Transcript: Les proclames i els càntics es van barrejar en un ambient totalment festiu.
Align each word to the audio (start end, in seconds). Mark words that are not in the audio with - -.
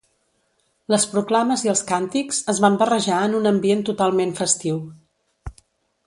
Les 0.93 1.03
proclames 1.09 1.63
i 1.67 1.71
els 1.73 1.83
càntics 1.91 2.39
es 2.53 2.61
van 2.65 2.79
barrejar 2.81 3.19
en 3.25 3.35
un 3.41 3.45
ambient 3.51 3.83
totalment 3.91 4.33
festiu. 4.39 4.81